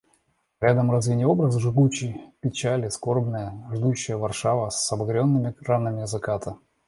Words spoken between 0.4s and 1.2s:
А рядом разве